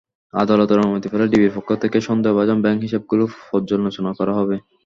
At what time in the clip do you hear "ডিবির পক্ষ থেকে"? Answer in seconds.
1.31-1.97